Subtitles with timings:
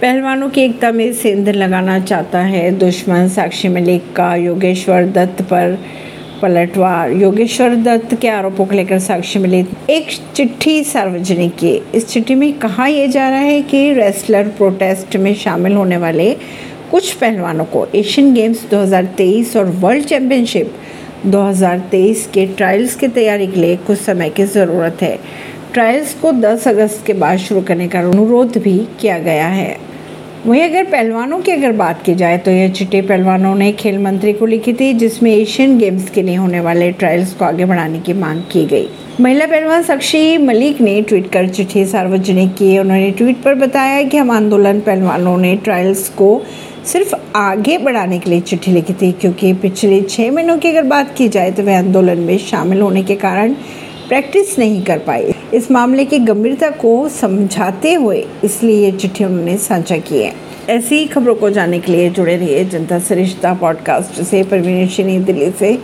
[0.00, 5.78] पहलवानों की एकता में सेंध लगाना चाहता है। दुश्मन साक्षी मलिक का योगेश्वर दत्त पर
[6.42, 12.34] पलटवार। योगेश्वर दत्त के आरोपों को लेकर साक्षी मलिक एक चिट्ठी सार्वजनिक की। इस चिट्ठी
[12.34, 16.34] में कहा यह जा रहा है कि रेसलर प्रोटेस्ट में शामिल होने वाले
[16.90, 20.72] कुछ पहलवानों को एशियन गेम्स 2023 और वर्ल्ड चैंपियनशिप
[21.26, 25.18] 2023 के ट्रायल्स की तैयारी के लिए कुछ समय की ज़रूरत है।
[25.72, 29.89] ट्रायल्स को 10 अगस्त के बाद शुरू करने का अनुरोध भी किया गया है।
[30.46, 34.32] वहीं अगर पहलवानों की अगर बात की जाए तो यह चिट्ठी पहलवानों ने खेल मंत्री
[34.32, 38.12] को लिखी थी, जिसमें एशियन गेम्स के लिए होने वाले ट्रायल्स को आगे बढ़ाने की
[38.12, 38.88] मांग की गई।
[39.20, 44.16] महिला पहलवान साक्षी मलिक ने ट्वीट कर चिट्ठी सार्वजनिक की। उन्होंने ट्वीट पर बताया कि
[44.16, 46.30] हम आंदोलन पहलवानों ने ट्रायल्स को
[46.86, 51.14] सिर्फ़ आगे बढ़ाने के लिए चिट्ठी लिखी थी, क्योंकि पिछले छः महीनों की अगर बात
[51.16, 53.54] की जाए तो वह आंदोलन में शामिल होने के कारण
[54.08, 59.56] प्रैक्टिस नहीं कर पाई इस मामले की गंभीरता को समझाते हुए इसलिए ये चिट्ठी उन्होंने
[59.56, 60.34] साझा की है।
[60.68, 65.50] ऐसी ही खबरों को जानने के लिए जुड़े रहिए जनता सरिश्ता पॉडकास्ट से। परवीन दिल्ली
[65.50, 65.78] से।